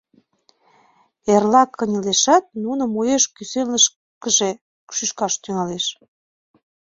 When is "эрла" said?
1.33-1.63